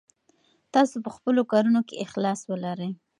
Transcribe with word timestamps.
تاسو 0.73 0.95
په 1.05 1.09
خپلو 1.15 1.41
کارونو 1.51 1.81
کې 1.87 2.01
اخلاص 2.05 2.39
ولرئ. 2.51 2.91